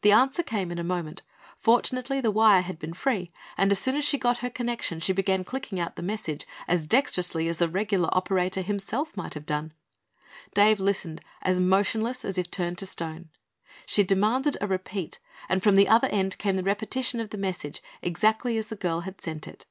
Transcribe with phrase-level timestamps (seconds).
[0.00, 1.20] The answer came in a moment.
[1.58, 5.12] Fortunately the wire had been free and as soon as she got her connection she
[5.12, 9.74] began clicking out the message as dexterously as the regular operator himself might have done.
[10.54, 13.28] Dave listened, as motionless as if turned to stone.
[13.84, 17.82] She demanded a "repeat" and from the other end came the repetition of the message,
[18.00, 19.66] exactly as the girl had sent it.